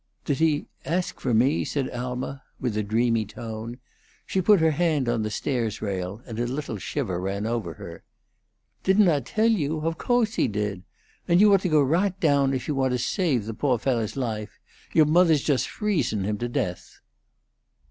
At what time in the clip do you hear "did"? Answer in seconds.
0.25-0.39, 10.47-10.81